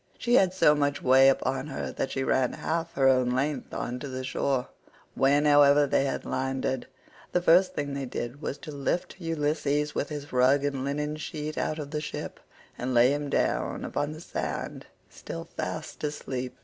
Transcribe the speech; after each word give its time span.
114 0.15 0.19
She 0.19 0.33
had 0.39 0.51
so 0.51 0.73
much 0.73 1.03
way 1.03 1.29
upon 1.29 1.67
her 1.67 1.91
that 1.91 2.09
she 2.09 2.23
ran 2.23 2.53
half 2.53 2.91
her 2.93 3.07
own 3.07 3.29
length 3.29 3.71
on 3.71 3.99
to 3.99 4.07
the 4.07 4.23
shore;115 4.23 5.13
when, 5.13 5.45
however, 5.45 5.85
they 5.85 6.05
had 6.05 6.25
landed, 6.25 6.87
the 7.33 7.39
first 7.43 7.75
thing 7.75 7.93
they 7.93 8.05
did 8.07 8.41
was 8.41 8.57
to 8.57 8.71
lift 8.71 9.21
Ulysses 9.21 9.93
with 9.93 10.09
his 10.09 10.33
rug 10.33 10.63
and 10.65 10.83
linen 10.83 11.17
sheet 11.17 11.55
out 11.55 11.77
of 11.77 11.91
the 11.91 12.01
ship, 12.01 12.39
and 12.79 12.95
lay 12.95 13.13
him 13.13 13.29
down 13.29 13.85
upon 13.85 14.11
the 14.13 14.21
sand 14.21 14.87
still 15.07 15.43
fast 15.45 16.03
asleep. 16.03 16.57